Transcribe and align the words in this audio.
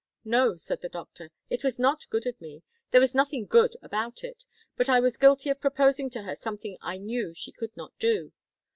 'No,' 0.25 0.55
said 0.57 0.81
the 0.81 0.89
doctor, 0.89 1.29
'it 1.51 1.63
was 1.63 1.77
not 1.77 2.09
good 2.09 2.25
of 2.25 2.41
me. 2.41 2.63
There 2.89 2.99
was 2.99 3.13
nothing 3.13 3.45
good 3.45 3.75
about 3.83 4.23
it. 4.23 4.45
But 4.75 4.89
I 4.89 4.99
was 4.99 5.15
guilty 5.15 5.51
of 5.51 5.61
proposing 5.61 6.09
to 6.09 6.23
her 6.23 6.33
something 6.33 6.75
I 6.81 6.97
knew 6.97 7.35
she 7.35 7.51
could 7.51 7.77
not 7.77 7.93
do. 7.99 8.31